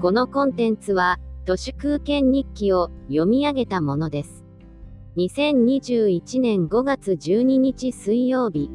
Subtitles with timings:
[0.00, 4.46] このコンテンツは、都市空間日記を読み上げたものです。
[5.18, 8.70] 2021年5月12日水曜日。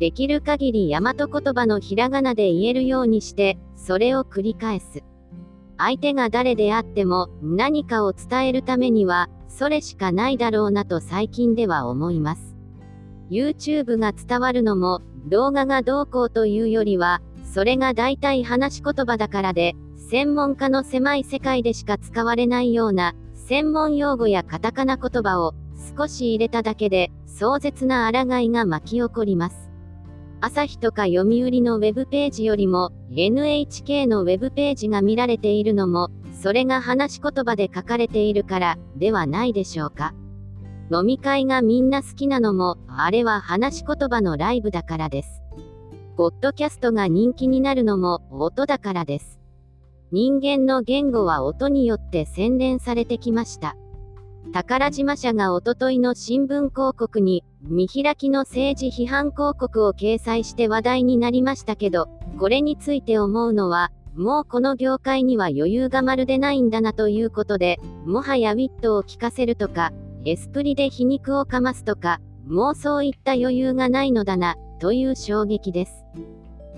[0.00, 5.04] できる限り大和言葉のひらがなで言えるようにして、それを繰り返す。
[5.76, 12.56] 相手が誰であっても何かを伝えるためには、それしかないだろうなと最近では思います。
[13.30, 17.22] YouTube が伝わるのも、動画がどうこうというよりは、
[17.52, 19.74] それが大体話し言葉だからで、
[20.10, 25.54] 専門家の狭い世界でしか使われないような、専門用語やカタカナ言葉を
[25.96, 29.70] 少し入れただけで、壮絶な抗いが巻き起こります。
[30.40, 40.14] 朝日とか読売のウェブページよりも NHK のウェブページが見られているのも、それが話し言葉で書かれているからではないでしょうか。
[40.92, 45.42] 飲み会がみんな好きなのも、あれは話し言葉のライブだからです。
[46.18, 49.38] ポッドキャストが人気になるのも音だからです。
[50.10, 53.76] 人間の言語は音によって洗練されてきました。
[54.52, 69.92] 宝島社がおとといの新聞広告に、見開きの政治批判広告を掲載して話題になりましたけど、これについて思うのは、もうこの業界には余裕がまるでないんだなということで、もはやウィットを聞かせるとか、
[70.24, 76.04] エスプリで皮肉をかますとか、もうそういった余裕がないのだな、という衝撃です。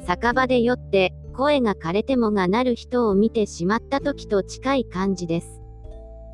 [0.07, 5.61] 酒場で酔って、声が枯れてもがなる人を見てしまった時と近い感じです。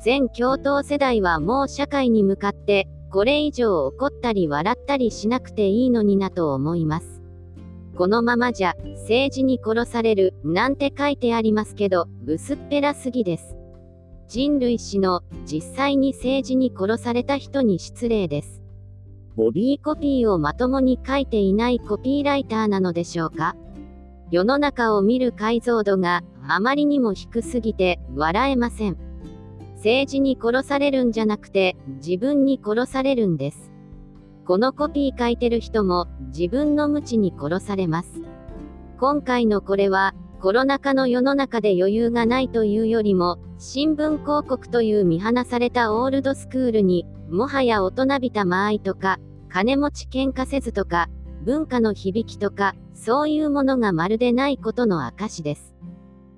[0.03, 7.21] 全教頭世代はもう社会に向かって、これ以上怒ったり笑ったりしなくていいのになと思います。
[7.97, 13.55] このままじゃ、政治に殺される、なんて書いてありますけど、薄っぺらすぎです。
[14.27, 18.61] 人類史の、実際に政治に殺された人に失礼です。
[19.37, 23.55] ボビーコピーをまともに書いていないコピーライターなのでしょうか？
[24.31, 28.97] 世の中を見る解像度があまりにも低すぎて笑えません。
[29.75, 33.71] 政治に殺されるんじゃなくて、自分に殺されるんです。
[34.47, 38.23] このコピー書いてる人も、自分の無知に殺されます。
[38.99, 49.19] 今回のこれは、コロナ禍の世の中で余裕がないというよりも、新聞広告という見放されたオールドスクールに、もはや大人びた間合いとか、
[49.57, 51.09] 金持ち喧嘩せずとか、
[51.43, 55.75] 文化の響きとか、そういうものがまるでないことの証です。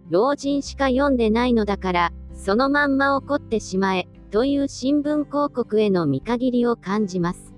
[0.09, 7.53] 老人しか読んでないのだから、そのまんま怒ってしまえ、という新聞広告への見限りを感じます。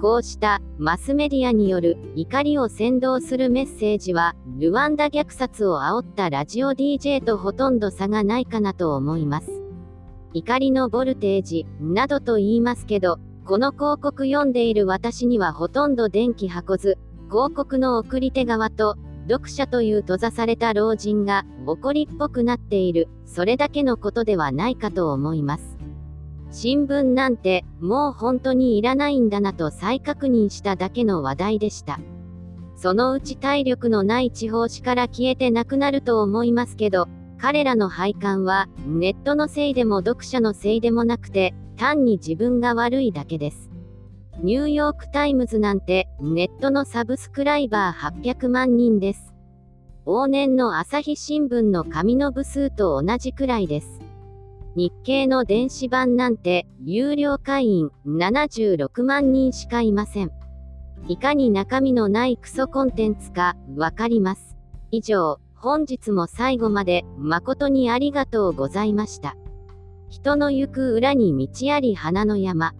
[0.00, 9.52] こうしたマスメディアによる怒りを扇動するメッセージは、ルワンダ虐殺を煽ったラジオ DJ とほとんど差がないかなと思います。
[10.34, 18.96] 怒りのボルテージ、などと言いますけど、この広告読んでいる私にはほとんど電気運ず、広告の送り手側と
[19.28, 25.76] 読者という閉ざされた老人が怒りっぽくなっている、それだけのことではないかと思います。
[26.52, 31.98] 新聞なんてもう本当にいらないんだなと再確認しただけの話題でした。
[32.76, 43.70] そのうち体力のない地方紙から消えてなくなると思いますけど、彼らの廃刊はネットのせいでも読者のせいでもなくて、単に自分が悪いだけです。
[44.42, 49.32] ニューヨークタイムズなんて、ネットのサブスクライバー800万人です。
[50.04, 53.98] 往年の朝日新聞の紙の部数と同じくらいです。
[54.76, 60.30] 日経の電子版なんて、有料会員76万人しかいません。
[61.08, 64.54] いかに中身のないクソコンテンツか、わかります。
[64.90, 69.34] 以上、本日も最後まで、誠にありがとうございました。
[70.10, 72.74] 人の行く裏に道あり花の山。